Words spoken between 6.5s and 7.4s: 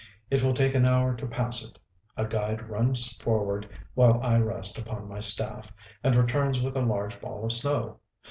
with a large